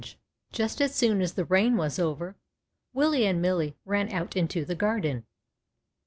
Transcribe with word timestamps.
UST 0.57 0.81
as 0.81 0.95
soon 0.95 1.21
as 1.21 1.33
the 1.35 1.45
rain 1.45 1.77
was 1.77 1.99
over 1.99 2.35
Willie 2.91 3.27
and 3.27 3.39
Millie 3.39 3.75
ran 3.85 4.11
out 4.11 4.35
into 4.35 4.65
the 4.65 4.73
garden. 4.73 5.27